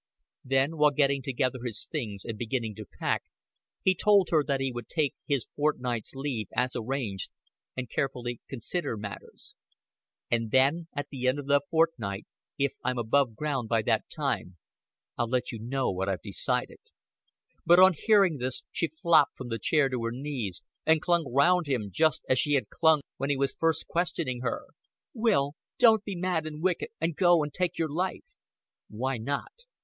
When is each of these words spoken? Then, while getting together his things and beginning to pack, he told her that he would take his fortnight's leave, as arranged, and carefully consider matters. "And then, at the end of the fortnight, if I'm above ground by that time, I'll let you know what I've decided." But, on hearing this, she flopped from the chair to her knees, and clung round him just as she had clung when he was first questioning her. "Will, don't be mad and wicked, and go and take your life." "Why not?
Then, 0.43 0.77
while 0.77 0.89
getting 0.89 1.21
together 1.21 1.59
his 1.63 1.85
things 1.85 2.25
and 2.25 2.35
beginning 2.35 2.73
to 2.73 2.87
pack, 2.87 3.21
he 3.83 3.93
told 3.93 4.29
her 4.31 4.43
that 4.43 4.59
he 4.59 4.71
would 4.71 4.87
take 4.89 5.13
his 5.27 5.45
fortnight's 5.55 6.15
leave, 6.15 6.47
as 6.55 6.75
arranged, 6.75 7.29
and 7.77 7.87
carefully 7.87 8.41
consider 8.49 8.97
matters. 8.97 9.55
"And 10.31 10.49
then, 10.49 10.87
at 10.95 11.09
the 11.11 11.27
end 11.27 11.37
of 11.37 11.45
the 11.45 11.61
fortnight, 11.69 12.25
if 12.57 12.73
I'm 12.83 12.97
above 12.97 13.35
ground 13.35 13.69
by 13.69 13.83
that 13.83 14.09
time, 14.09 14.57
I'll 15.19 15.29
let 15.29 15.51
you 15.51 15.59
know 15.59 15.91
what 15.91 16.09
I've 16.09 16.23
decided." 16.23 16.79
But, 17.63 17.77
on 17.79 17.93
hearing 17.95 18.37
this, 18.39 18.63
she 18.71 18.87
flopped 18.87 19.37
from 19.37 19.49
the 19.49 19.59
chair 19.59 19.87
to 19.87 20.03
her 20.03 20.11
knees, 20.11 20.63
and 20.83 20.99
clung 20.99 21.31
round 21.31 21.67
him 21.67 21.91
just 21.91 22.25
as 22.27 22.39
she 22.39 22.53
had 22.53 22.69
clung 22.69 23.01
when 23.17 23.29
he 23.29 23.37
was 23.37 23.53
first 23.53 23.85
questioning 23.85 24.41
her. 24.41 24.65
"Will, 25.13 25.53
don't 25.77 26.03
be 26.03 26.15
mad 26.15 26.47
and 26.47 26.63
wicked, 26.63 26.89
and 26.99 27.15
go 27.15 27.43
and 27.43 27.53
take 27.53 27.77
your 27.77 27.91
life." 27.93 28.33
"Why 28.87 29.19
not? 29.19 29.65